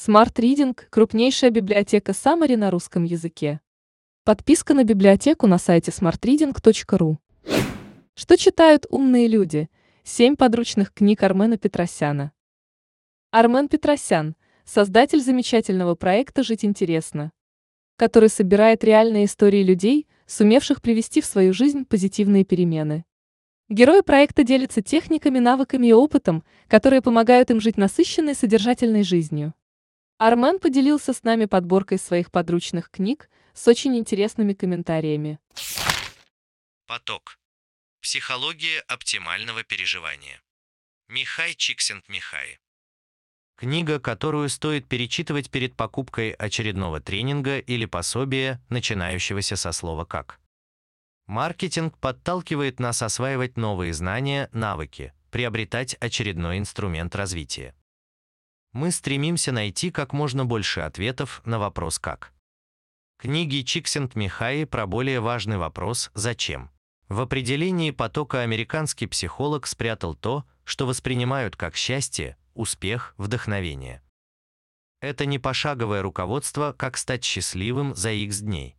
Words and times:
Smart 0.00 0.32
Reading– 0.34 0.78
крупнейшая 0.90 1.50
библиотека 1.50 2.12
Summary 2.12 2.56
на 2.56 2.70
русском 2.70 3.02
языке. 3.02 3.58
Подписка 4.22 4.72
на 4.72 4.84
библиотеку 4.84 5.48
на 5.48 5.58
сайте 5.58 5.90
smartreading.ru. 5.90 7.16
Что 8.14 8.36
читают 8.36 8.86
умные 8.90 9.26
люди? 9.26 9.68
Семь 10.04 10.36
подручных 10.36 10.94
книг 10.94 11.24
Армена 11.24 11.58
Петросяна. 11.58 12.30
Армен 13.32 13.66
Петросян– 13.66 14.36
создатель 14.64 15.20
замечательного 15.20 15.96
проекта 15.96 16.44
«Жить 16.44 16.64
интересно», 16.64 17.32
который 17.96 18.28
собирает 18.28 18.84
реальные 18.84 19.24
истории 19.24 19.64
людей, 19.64 20.06
сумевших 20.26 20.80
привести 20.80 21.20
в 21.20 21.26
свою 21.26 21.52
жизнь 21.52 21.84
позитивные 21.84 22.44
перемены. 22.44 23.04
Герои 23.68 24.02
проекта 24.02 24.44
делятся 24.44 24.80
техниками, 24.80 25.40
навыками 25.40 25.88
и 25.88 25.92
опытом, 25.92 26.44
которые 26.68 27.02
помогают 27.02 27.50
им 27.50 27.60
жить 27.60 27.76
насыщенной 27.76 28.36
содержательной 28.36 29.02
жизнью. 29.02 29.54
Армен 30.18 30.58
поделился 30.58 31.12
с 31.12 31.22
нами 31.22 31.44
подборкой 31.44 31.98
своих 31.98 32.32
подручных 32.32 32.90
книг 32.90 33.30
с 33.54 33.68
очень 33.68 33.96
интересными 33.96 34.52
комментариями. 34.52 35.38
Поток. 36.86 37.38
Психология 38.00 38.80
оптимального 38.88 39.62
переживания. 39.62 40.42
Михай 41.08 41.54
Чиксент-Михай. 41.54 42.58
Книга, 43.56 44.00
которую 44.00 44.48
стоит 44.48 44.88
перечитывать 44.88 45.50
перед 45.50 45.76
покупкой 45.76 46.32
очередного 46.32 47.00
тренинга 47.00 47.58
или 47.58 47.86
пособия, 47.86 48.60
начинающегося 48.68 49.56
со 49.56 49.70
слова 49.72 50.04
«как». 50.04 50.40
Маркетинг 51.26 51.96
подталкивает 51.98 52.80
нас 52.80 53.02
осваивать 53.02 53.56
новые 53.56 53.92
знания, 53.92 54.48
навыки, 54.52 55.12
приобретать 55.30 55.94
очередной 55.94 56.58
инструмент 56.58 57.14
развития 57.14 57.74
мы 58.78 58.92
стремимся 58.92 59.50
найти 59.50 59.90
как 59.90 60.12
можно 60.12 60.46
больше 60.46 60.80
ответов 60.80 61.42
на 61.44 61.58
вопрос 61.58 61.98
«как». 61.98 62.32
Книги 63.18 63.62
Чиксент 63.62 64.14
Михаи 64.14 64.62
про 64.62 64.86
более 64.86 65.18
важный 65.18 65.58
вопрос 65.58 66.12
«Зачем?». 66.14 66.70
В 67.08 67.20
определении 67.20 67.90
потока 67.90 68.42
американский 68.42 69.08
психолог 69.08 69.66
спрятал 69.66 70.14
то, 70.14 70.44
что 70.62 70.86
воспринимают 70.86 71.56
как 71.56 71.74
счастье, 71.74 72.36
успех, 72.54 73.14
вдохновение. 73.16 74.00
Это 75.00 75.26
не 75.26 75.40
пошаговое 75.40 76.00
руководство, 76.00 76.72
как 76.72 76.98
стать 76.98 77.24
счастливым 77.24 77.96
за 77.96 78.12
X 78.12 78.40
дней. 78.40 78.76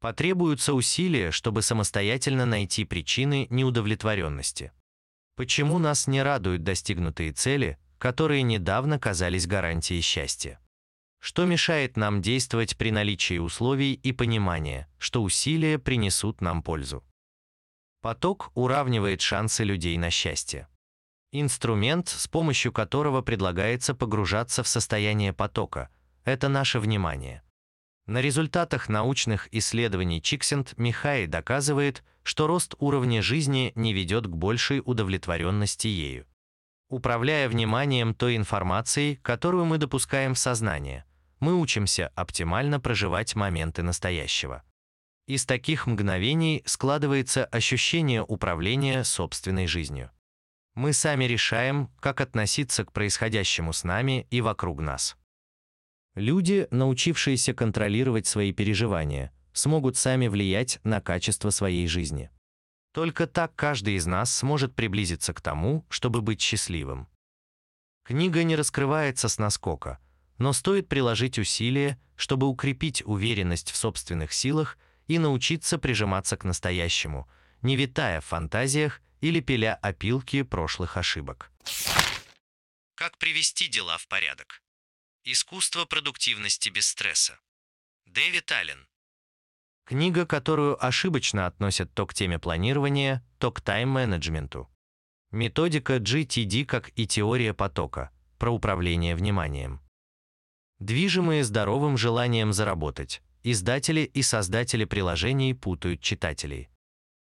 Потребуются 0.00 0.72
усилия, 0.72 1.32
чтобы 1.32 1.62
самостоятельно 1.62 2.46
найти 2.46 2.84
причины 2.84 3.48
неудовлетворенности. 3.50 4.70
Почему 5.34 5.80
нас 5.80 6.06
не 6.06 6.22
радуют 6.22 6.62
достигнутые 6.62 7.32
цели, 7.32 7.78
которые 8.02 8.42
недавно 8.42 8.98
казались 8.98 9.46
гарантией 9.46 10.00
счастья. 10.00 10.58
Что 11.20 11.44
мешает 11.44 11.96
нам 11.96 12.20
действовать 12.20 12.76
при 12.76 12.90
наличии 12.90 13.38
условий 13.38 13.92
и 13.92 14.10
понимания, 14.10 14.88
что 14.98 15.22
усилия 15.22 15.78
принесут 15.78 16.40
нам 16.40 16.64
пользу? 16.64 17.04
Поток 18.00 18.50
уравнивает 18.54 19.20
шансы 19.20 19.62
людей 19.62 19.96
на 19.98 20.10
счастье. 20.10 20.66
Инструмент, 21.30 22.08
с 22.08 22.26
помощью 22.26 22.72
которого 22.72 23.22
предлагается 23.22 23.94
погружаться 23.94 24.64
в 24.64 24.66
состояние 24.66 25.32
потока, 25.32 25.88
это 26.24 26.48
наше 26.48 26.80
внимание. 26.80 27.44
На 28.06 28.20
результатах 28.20 28.88
научных 28.88 29.46
исследований 29.54 30.20
Чиксент 30.20 30.74
Михай 30.76 31.28
доказывает, 31.28 32.02
что 32.24 32.48
рост 32.48 32.74
уровня 32.80 33.22
жизни 33.22 33.70
не 33.76 33.92
ведет 33.92 34.26
к 34.26 34.30
большей 34.30 34.82
удовлетворенности 34.84 35.86
ею 35.86 36.26
управляя 36.92 37.48
вниманием 37.48 38.14
той 38.14 38.36
информацией, 38.36 39.16
которую 39.16 39.64
мы 39.64 39.78
допускаем 39.78 40.34
в 40.34 40.38
сознание. 40.38 41.04
Мы 41.40 41.58
учимся 41.58 42.12
оптимально 42.14 42.80
проживать 42.80 43.34
моменты 43.34 43.82
настоящего. 43.82 44.62
Из 45.26 45.46
таких 45.46 45.86
мгновений 45.86 46.62
складывается 46.66 47.46
ощущение 47.46 48.22
управления 48.22 49.04
собственной 49.04 49.66
жизнью. 49.66 50.10
Мы 50.74 50.92
сами 50.92 51.24
решаем, 51.24 51.90
как 51.98 52.20
относиться 52.20 52.84
к 52.84 52.92
происходящему 52.92 53.72
с 53.72 53.84
нами 53.84 54.26
и 54.30 54.42
вокруг 54.42 54.80
нас. 54.80 55.16
Люди, 56.14 56.68
научившиеся 56.70 57.54
контролировать 57.54 58.26
свои 58.26 58.52
переживания, 58.52 59.32
смогут 59.54 59.96
сами 59.96 60.28
влиять 60.28 60.78
на 60.84 61.00
качество 61.00 61.48
своей 61.48 61.86
жизни. 61.86 62.30
Только 62.92 63.26
так 63.26 63.56
каждый 63.56 63.94
из 63.94 64.06
нас 64.06 64.34
сможет 64.34 64.74
приблизиться 64.74 65.32
к 65.32 65.40
тому, 65.40 65.86
чтобы 65.88 66.20
быть 66.20 66.40
счастливым. 66.40 67.08
Книга 68.04 68.42
не 68.42 68.54
раскрывается 68.56 69.28
с 69.28 69.38
наскока, 69.38 69.98
но 70.38 70.52
стоит 70.52 70.88
приложить 70.88 71.38
усилия, 71.38 71.98
чтобы 72.16 72.46
укрепить 72.46 73.02
уверенность 73.06 73.70
в 73.70 73.76
собственных 73.76 74.32
силах 74.32 74.76
и 75.06 75.18
научиться 75.18 75.78
прижиматься 75.78 76.36
к 76.36 76.44
настоящему, 76.44 77.28
не 77.62 77.76
витая 77.76 78.20
в 78.20 78.26
фантазиях 78.26 79.00
или 79.20 79.40
пиля 79.40 79.76
опилки 79.76 80.42
прошлых 80.42 80.96
ошибок. 80.96 81.50
Как 82.94 83.16
привести 83.18 83.68
дела 83.68 83.96
в 83.98 84.06
порядок? 84.08 84.62
Искусство 85.24 85.84
продуктивности 85.86 86.68
без 86.68 86.88
стресса. 86.88 87.38
Дэвид 88.06 88.50
Аллен. 88.52 88.86
Книга, 89.92 90.24
которую 90.24 90.82
ошибочно 90.82 91.46
относят 91.46 91.92
то 91.92 92.06
к 92.06 92.14
теме 92.14 92.38
планирования, 92.38 93.22
то 93.36 93.52
к 93.52 93.60
тайм-менеджменту. 93.60 94.70
Методика 95.32 95.96
GTD 95.96 96.64
как 96.64 96.90
и 96.96 97.06
теория 97.06 97.52
потока, 97.52 98.10
про 98.38 98.50
управление 98.50 99.14
вниманием. 99.14 99.82
Движимые 100.78 101.44
здоровым 101.44 101.98
желанием 101.98 102.54
заработать, 102.54 103.20
издатели 103.42 104.00
и 104.00 104.22
создатели 104.22 104.86
приложений 104.86 105.52
путают 105.56 106.00
читателей. 106.00 106.70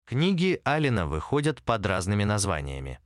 Книги 0.04 0.60
Алина 0.62 1.06
выходят 1.06 1.62
под 1.62 1.86
разными 1.86 2.24
названиями. 2.24 3.00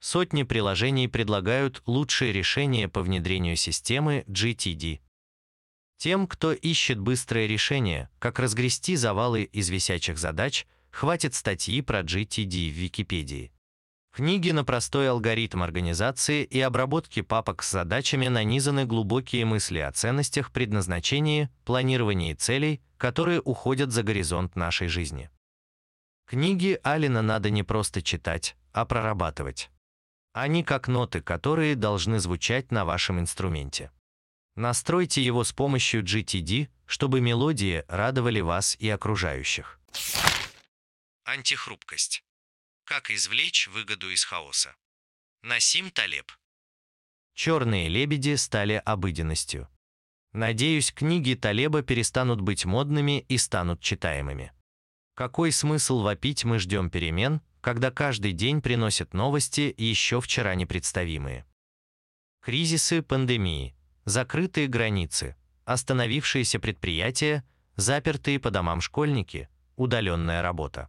Сотни 0.00 0.42
приложений 0.42 1.06
предлагают 1.06 1.80
лучшие 1.86 2.32
решения 2.32 2.88
по 2.88 3.02
внедрению 3.02 3.54
системы 3.54 4.24
GTD, 4.26 4.98
тем, 5.98 6.26
кто 6.26 6.52
ищет 6.52 6.98
быстрое 6.98 7.46
решение, 7.46 8.08
как 8.18 8.38
разгрести 8.38 8.96
завалы 8.96 9.44
из 9.44 9.68
висячих 9.68 10.18
задач, 10.18 10.66
хватит 10.90 11.34
статьи 11.34 11.80
про 11.82 12.00
GTD 12.00 12.70
в 12.70 12.74
Википедии. 12.74 13.52
Книги 14.12 14.50
на 14.50 14.64
простой 14.64 15.10
алгоритм 15.10 15.62
организации 15.62 16.42
и 16.42 16.58
обработки 16.60 17.20
папок 17.20 17.62
с 17.62 17.70
задачами 17.70 18.28
нанизаны 18.28 18.86
глубокие 18.86 19.44
мысли 19.44 19.78
о 19.78 19.92
ценностях, 19.92 20.52
предназначении, 20.52 21.50
планировании 21.66 22.32
целей, 22.32 22.80
которые 22.96 23.42
уходят 23.42 23.92
за 23.92 24.02
горизонт 24.02 24.56
нашей 24.56 24.88
жизни. 24.88 25.28
Книги 26.26 26.80
Алина 26.82 27.20
надо 27.20 27.50
не 27.50 27.62
просто 27.62 28.00
читать, 28.00 28.56
а 28.72 28.86
прорабатывать. 28.86 29.70
Они 30.32 30.64
как 30.64 30.88
ноты, 30.88 31.20
которые 31.20 31.76
должны 31.76 32.18
звучать 32.18 32.70
на 32.70 32.86
вашем 32.86 33.20
инструменте. 33.20 33.90
Настройте 34.56 35.22
его 35.22 35.44
с 35.44 35.52
помощью 35.52 36.02
GTD, 36.02 36.70
чтобы 36.86 37.20
мелодии 37.20 37.84
радовали 37.88 38.40
вас 38.40 38.74
и 38.78 38.88
окружающих. 38.88 39.78
Антихрупкость. 41.24 42.24
Как 42.84 43.10
извлечь 43.10 43.68
выгоду 43.68 44.10
из 44.10 44.24
хаоса? 44.24 44.74
Насим 45.42 45.90
Талеб. 45.90 46.32
Черные 47.34 47.88
лебеди 47.88 48.34
стали 48.36 48.80
обыденностью. 48.84 49.68
Надеюсь, 50.32 50.90
книги 50.90 51.34
Талеба 51.34 51.82
перестанут 51.82 52.40
быть 52.40 52.64
модными 52.64 53.26
и 53.28 53.36
станут 53.36 53.82
читаемыми. 53.82 54.52
Какой 55.14 55.52
смысл 55.52 56.00
вопить 56.00 56.44
«мы 56.44 56.58
ждем 56.58 56.90
перемен», 56.90 57.42
когда 57.60 57.90
каждый 57.90 58.32
день 58.32 58.62
приносят 58.62 59.12
новости 59.12 59.74
еще 59.76 60.20
вчера 60.20 60.54
непредставимые? 60.54 61.46
Кризисы 62.40 63.02
пандемии, 63.02 63.74
закрытые 64.06 64.68
границы, 64.68 65.36
остановившиеся 65.64 66.58
предприятия, 66.58 67.44
запертые 67.74 68.40
по 68.40 68.50
домам 68.50 68.80
школьники, 68.80 69.50
удаленная 69.76 70.40
работа. 70.40 70.88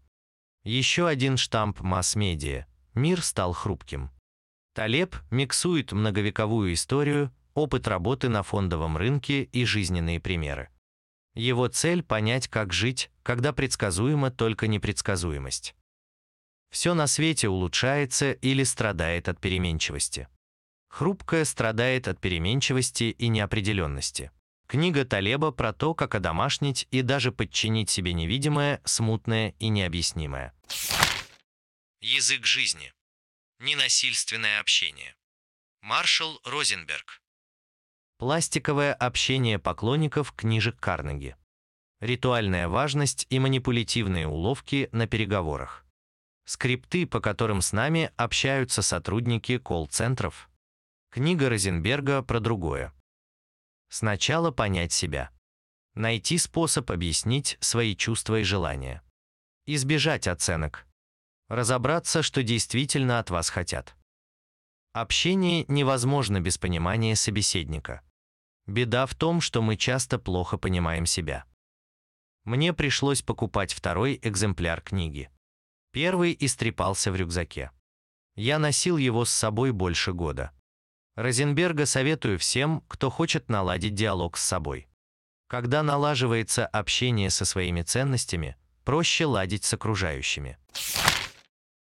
Еще 0.64 1.08
один 1.08 1.36
штамп 1.36 1.82
масс-медиа. 1.82 2.66
Мир 2.94 3.22
стал 3.22 3.54
хрупким. 3.54 4.12
Талеб 4.74 5.16
миксует 5.32 5.92
многовековую 5.92 6.74
историю, 6.74 7.34
опыт 7.54 7.88
работы 7.88 8.30
на 8.30 8.44
фондовом 8.44 8.96
рынке 8.96 9.44
и 9.44 9.66
жизненные 9.66 10.20
примеры. 10.20 10.70
Его 11.34 11.68
цель– 11.68 12.04
понять, 12.04 12.48
как 12.48 12.74
жить, 12.74 13.12
когда 13.24 13.54
предсказуема 13.54 14.32
только 14.32 14.68
непредсказуемость. 14.68 15.76
Все 16.70 16.94
на 16.94 17.08
свете 17.08 17.50
улучшается 17.50 18.32
или 18.32 18.64
страдает 18.64 19.30
от 19.30 19.40
переменчивости. 19.40 20.28
Хрупкая 20.98 21.46
страдает 21.46 22.08
от 22.08 22.20
переменчивости 22.20 23.04
и 23.04 23.28
неопределенности. 23.28 24.32
Книга 24.66 25.06
Талеба 25.06 25.52
про 25.52 25.72
то, 25.72 25.94
как 25.94 26.16
одомашнить 26.16 26.88
и 26.90 27.04
даже 27.04 27.32
подчинить 27.32 27.92
себе 27.92 28.14
невидимое, 28.14 28.82
смутное 28.84 29.54
и 29.60 29.68
необъяснимое. 29.68 30.56
Язык 32.02 32.48
жизни. 32.48 32.92
Ненасильственное 33.60 34.60
общение. 34.60 35.16
Маршал 35.84 36.42
Розенберг. 36.44 37.22
Пластиковое 38.18 38.96
общение 38.96 39.60
поклонников 39.60 40.32
книжек 40.32 40.80
Карнеги. 40.80 41.36
Ритуальная 42.00 42.68
важность 42.68 43.28
и 43.30 43.38
манипулятивные 43.38 44.26
уловки 44.26 44.90
на 44.92 45.06
переговорах. 45.06 45.86
Скрипты, 46.46 47.06
по 47.06 47.20
которым 47.20 47.62
с 47.62 47.72
нами 47.72 48.12
общаются 48.16 48.82
сотрудники 48.82 49.60
колл-центров. 49.60 50.47
Книга 51.18 51.50
Розенберга 51.50 52.22
про 52.22 52.40
другое. 52.40 52.94
Сначала 53.90 54.52
понять 54.52 54.92
себя. 54.92 55.32
Найти 55.96 56.38
способ 56.38 56.92
объяснить 56.92 57.58
свои 57.60 57.96
чувства 57.96 58.42
и 58.42 58.44
желания. 58.44 59.02
Избежать 59.66 60.28
оценок. 60.28 60.86
Разобраться, 61.48 62.22
что 62.22 62.44
действительно 62.44 63.18
от 63.18 63.32
вас 63.32 63.50
хотят. 63.50 63.96
Общение 64.94 65.66
невозможно 65.68 66.40
без 66.40 66.60
понимания 66.60 67.16
собеседника. 67.16 68.04
Беда 68.68 69.08
в 69.08 69.16
том, 69.16 69.42
что 69.42 69.64
мы 69.64 69.76
часто 69.76 70.20
плохо 70.20 70.60
понимаем 70.60 71.08
себя. 71.08 71.46
Мне 72.44 72.74
пришлось 72.74 73.24
покупать 73.24 73.74
второй 73.74 74.20
экземпляр 74.22 74.82
книги. 74.82 75.32
Первый 75.92 76.38
истрепался 76.40 77.12
в 77.12 77.16
рюкзаке. 77.16 77.72
Я 78.36 78.60
носил 78.60 78.98
его 78.98 79.26
с 79.26 79.32
собой 79.32 79.72
больше 79.72 80.14
года. 80.14 80.54
Розенберга 81.18 81.88
советую 81.88 82.38
всем, 82.38 82.82
кто 82.88 83.10
хочет 83.10 83.50
наладить 83.50 83.96
диалог 83.96 84.38
с 84.38 84.44
собой. 84.44 84.88
Когда 85.48 85.82
налаживается 85.82 86.68
общение 86.68 87.32
со 87.32 87.44
своими 87.44 87.82
ценностями, 87.82 88.56
проще 88.86 89.26
ладить 89.26 89.66
с 89.66 89.74
окружающими. 89.74 90.60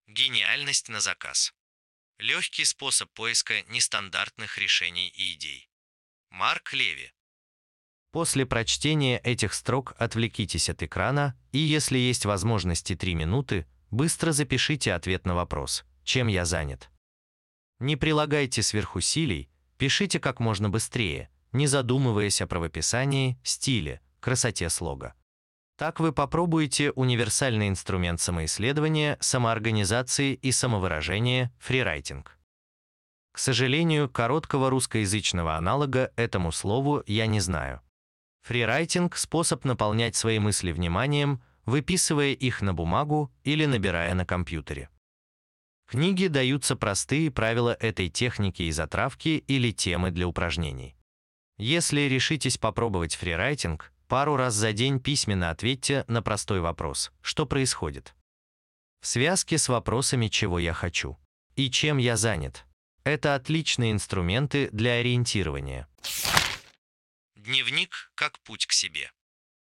Гениальность 0.07 0.89
на 0.89 1.01
заказ. 1.01 1.53
Легкий 2.21 2.65
способ 2.65 3.11
поиска 3.13 3.63
нестандартных 3.63 4.57
решений 4.57 5.09
и 5.09 5.35
идей. 5.35 5.69
Марк 6.31 6.73
Леви. 6.73 7.13
После 8.13 8.47
прочтения 8.47 9.19
этих 9.19 9.53
строк 9.53 9.95
отвлекитесь 9.99 10.71
от 10.71 10.85
экрана 10.85 11.37
и, 11.51 11.59
если 11.59 11.99
есть 11.99 12.25
возможности 12.25 12.95
3 12.95 13.17
минуты, 13.17 13.67
быстро 13.91 14.31
запишите 14.31 14.93
ответ 14.95 15.27
на 15.27 15.35
вопрос 15.35 15.85
«Чем 16.05 16.29
я 16.29 16.45
занят?». 16.45 16.89
Не 17.81 17.97
прилагайте 17.97 18.63
сверхусилий, 18.63 19.49
пишите 19.77 20.19
как 20.19 20.41
можно 20.41 20.69
быстрее, 20.69 21.31
не 21.53 21.67
задумываясь 21.67 22.41
о 22.43 22.47
правописании, 22.47 23.39
стиле, 23.45 24.01
красоте 24.21 24.69
слога. 24.69 25.15
Так 25.77 26.01
вы 26.01 26.13
попробуете 26.13 26.91
универсальный 26.91 27.69
инструмент 27.69 28.21
самоисследования, 28.21 29.17
самоорганизации 29.21 30.35
и 30.35 30.51
самовыражения– 30.51 31.53
фрирайтинг. 31.61 32.37
К 33.31 33.39
сожалению, 33.39 34.11
короткого 34.11 34.71
русскоязычного 34.71 35.55
аналога 35.55 36.13
этому 36.17 36.51
слову 36.51 37.05
я 37.07 37.27
не 37.27 37.39
знаю. 37.39 37.81
Фрирайтинг– 38.43 39.17
способ 39.17 39.65
наполнять 39.65 40.17
свои 40.17 40.41
мысли 40.41 40.73
вниманием, 40.73 41.41
выписывая 41.65 42.33
их 42.33 42.61
на 42.61 42.75
бумагу 42.75 43.33
или 43.45 43.65
набирая 43.65 44.13
на 44.15 44.27
компьютере. 44.27 44.89
Книги 45.89 46.27
даются 46.29 46.77
простые 46.77 47.31
правила 47.31 47.77
этой 47.81 48.09
техники 48.09 48.63
и 48.63 48.71
затравки 48.71 49.43
или 49.47 49.73
темы 49.73 50.11
для 50.11 50.29
упражнений. 50.29 50.95
Если 51.57 52.03
решитесь 52.03 52.59
попробовать 52.59 53.17
фрирайтинг, 53.17 53.93
Пару 54.09 54.37
раз 54.37 54.55
за 54.55 54.73
день 54.73 55.01
письменно 55.01 55.51
ответьте 55.51 56.07
на 56.09 56.23
простой 56.23 56.61
вопрос 56.61 57.13
«Что 57.21 57.45
происходит?». 57.45 58.15
В 59.03 59.07
связке 59.07 59.59
с 59.59 59.69
вопросами 59.69 60.29
«Чего 60.29 60.59
я 60.59 60.73
хочу?» 60.73 61.19
и 61.57 61.71
«Чем 61.71 61.99
я 61.99 62.17
занят?» 62.17 62.65
Это 63.05 63.35
отличные 63.35 63.93
инструменты 63.93 64.71
для 64.73 64.95
ориентирования. 64.95 65.89
Дневник 67.37 68.11
как 68.15 68.39
путь 68.41 68.67
к 68.67 68.73
себе. 68.73 69.13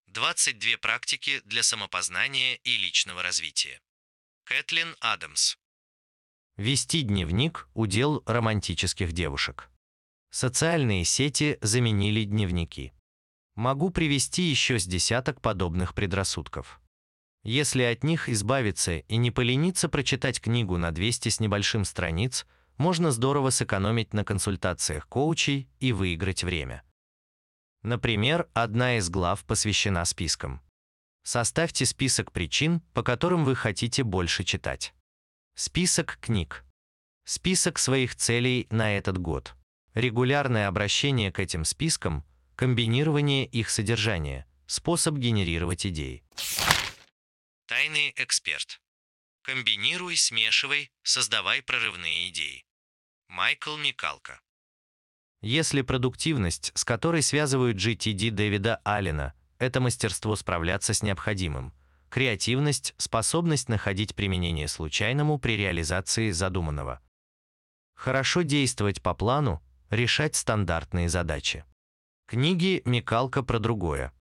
22 0.08 0.76
практики 0.82 1.40
для 1.46 1.62
самопознания 1.62 2.56
и 2.56 2.76
личного 2.76 3.22
развития. 3.22 3.80
Кэтлин 4.44 4.96
Адамс. 5.00 5.56
Вести 6.56 7.02
дневник– 7.02 7.68
удел 7.74 8.22
романтических 8.24 9.12
девушек. 9.12 9.70
Социальные 10.30 11.04
сети 11.04 11.58
заменили 11.60 12.24
дневники. 12.24 12.94
Могу 13.56 13.90
привести 13.90 14.42
еще 14.42 14.78
с 14.78 14.86
десяток 14.86 15.42
подобных 15.42 15.94
предрассудков. 15.94 16.80
Если 17.42 17.82
от 17.82 18.04
них 18.04 18.30
избавиться 18.30 18.98
и 18.98 19.16
не 19.18 19.30
полениться 19.30 19.90
прочитать 19.90 20.40
книгу 20.40 20.78
на 20.78 20.92
200 20.92 21.28
с 21.28 21.40
небольшим 21.40 21.84
страниц, 21.84 22.46
можно 22.78 23.10
здорово 23.10 23.50
сэкономить 23.50 24.14
на 24.14 24.24
консультациях 24.24 25.06
коучей 25.08 25.68
и 25.78 25.92
выиграть 25.92 26.42
время. 26.42 26.82
Например, 27.82 28.48
одна 28.54 28.96
из 28.96 29.10
глав 29.10 29.44
посвящена 29.44 30.06
спискам. 30.06 30.62
Составьте 31.22 31.84
список 31.84 32.32
причин, 32.32 32.80
по 32.94 33.02
которым 33.02 33.44
вы 33.44 33.54
хотите 33.54 34.02
больше 34.04 34.42
читать. 34.42 34.94
Список 35.58 36.18
книг. 36.20 36.66
Список 37.24 37.78
своих 37.78 38.14
целей 38.14 38.66
на 38.68 38.94
этот 38.98 39.16
год. 39.16 39.54
Регулярное 39.94 40.68
обращение 40.68 41.32
к 41.32 41.40
этим 41.40 41.64
спискам– 41.64 42.26
комбинирование 42.56 43.46
их 43.46 43.70
содержания, 43.70 44.46
способ 44.66 45.14
генерировать 45.14 45.86
идеи. 45.86 46.22
Тайный 47.66 48.12
эксперт. 48.16 48.82
Комбинируй, 49.44 50.18
смешивай, 50.18 50.90
создавай 51.02 51.62
прорывные 51.62 52.28
идеи. 52.28 52.66
Майкл 53.28 53.78
Микалка. 53.78 54.42
Если 55.40 55.80
продуктивность, 55.80 56.70
с 56.74 56.84
которой 56.84 57.22
связывают 57.22 57.78
GTD 57.78 58.30
Дэвида 58.30 58.82
Аллена, 58.84 59.32
это 59.58 59.80
мастерство 59.80 60.36
справляться 60.36 60.92
с 60.92 61.02
необходимым, 61.02 61.72
креативность– 62.08 62.94
способность 62.98 63.68
находить 63.68 64.14
применение 64.14 64.68
случайному 64.68 65.38
при 65.38 65.56
реализации 65.56 66.30
задуманного. 66.30 67.00
Хорошо 67.94 68.42
действовать 68.42 69.02
по 69.02 69.14
плану, 69.14 69.62
решать 69.90 70.36
стандартные 70.36 71.08
задачи. 71.08 71.64
Книги 72.26 72.82
Микалка 72.84 73.42
про 73.42 73.58
другое. 73.58 74.12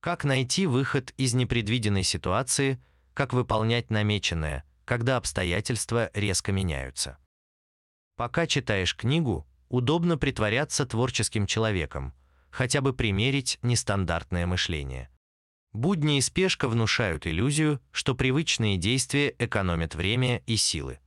Как 0.00 0.24
найти 0.24 0.66
выход 0.66 1.12
из 1.16 1.34
непредвиденной 1.34 2.02
ситуации, 2.02 2.82
как 3.14 3.32
выполнять 3.32 3.90
намеченное, 3.90 4.64
когда 4.84 5.16
обстоятельства 5.16 6.10
резко 6.14 6.50
меняются. 6.50 7.18
Пока 8.16 8.46
читаешь 8.46 8.96
книгу, 8.96 9.46
удобно 9.68 10.18
притворяться 10.18 10.86
творческим 10.86 11.46
человеком, 11.46 12.14
хотя 12.50 12.80
бы 12.80 12.92
примерить 12.92 13.58
нестандартное 13.62 14.46
мышление. 14.46 15.10
Будни 15.72 16.18
и 16.18 16.20
спешка 16.20 16.68
внушают 16.68 17.26
иллюзию, 17.26 17.80
что 17.90 18.14
привычные 18.14 18.76
действия 18.76 19.34
экономят 19.38 19.94
время 19.94 20.42
и 20.46 20.56
силы. 20.56 20.98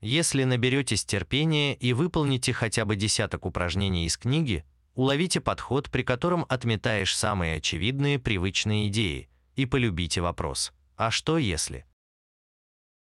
Если 0.00 0.44
наберетесь 0.44 1.04
терпения 1.04 1.74
и 1.74 1.92
выполните 1.92 2.52
хотя 2.52 2.84
бы 2.84 2.94
десяток 2.94 3.46
упражнений 3.46 4.06
из 4.06 4.16
книги, 4.16 4.64
Уловите 4.94 5.40
подход, 5.40 5.90
при 5.90 6.02
котором 6.02 6.46
отметаешь 6.48 7.16
самые 7.16 7.56
очевидные 7.56 8.20
привычные 8.20 8.88
идеи, 8.88 9.28
и 9.56 9.66
полюбите 9.66 10.20
вопрос 10.20 10.72
«А 10.96 11.10
что 11.10 11.36
если?». 11.36 11.84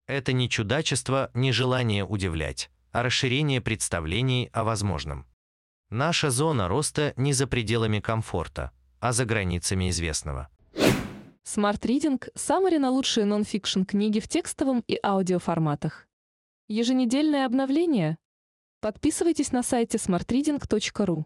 Это 0.06 0.32
не 0.32 0.48
чудачество, 0.48 1.30
не 1.34 1.52
желание 1.52 2.04
удивлять, 2.04 2.70
а 2.92 3.02
расширение 3.02 3.60
представлений 3.60 4.48
о 4.52 4.64
возможном. 4.64 5.26
Наша 5.90 6.30
зона 6.30 6.66
роста 6.66 7.12
не 7.16 7.34
за 7.34 7.46
пределами 7.46 8.00
комфорта, 8.00 8.72
а 8.98 9.12
за 9.12 9.26
границами 9.26 9.90
известного. 9.90 10.48
Smart 10.74 11.80
Reading– 11.82 12.22
Summary 12.34 12.78
на 12.78 12.90
лучшие 12.90 13.26
нон-фикшн 13.26 13.82
книги 13.82 14.20
в 14.20 14.28
текстовом 14.28 14.84
и 14.86 14.98
аудиоформатах. 15.02 16.08
Еженедельное 16.68 17.46
обновление? 17.46 18.18
Подписывайтесь 18.80 19.52
на 19.52 19.62
сайте 19.62 19.98
smartreading.ru. 19.98 21.24